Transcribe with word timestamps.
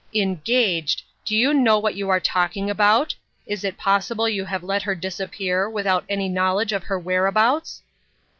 "Engaged! 0.25 1.03
Do 1.25 1.37
you 1.37 1.53
know 1.53 1.77
what 1.77 1.93
you 1.93 2.09
are 2.09 2.19
talking 2.19 2.71
about? 2.71 3.13
Is 3.45 3.63
it 3.63 3.77
possible 3.77 4.27
you 4.27 4.45
have 4.45 4.63
let 4.63 4.81
her 4.81 4.95
disappear, 4.95 5.69
without 5.69 6.05
any 6.09 6.27
knowledge 6.27 6.71
of 6.71 6.81
her 6.85 6.97
whereabouts 6.97 7.83